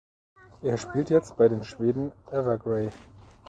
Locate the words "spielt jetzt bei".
0.79-1.47